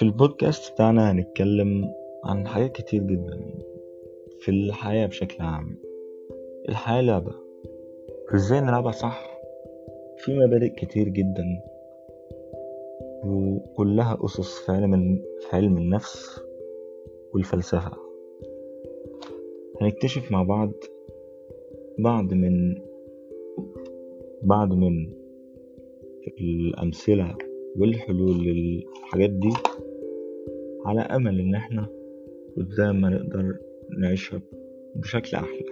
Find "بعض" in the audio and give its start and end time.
20.42-20.72, 21.98-22.34, 24.42-24.72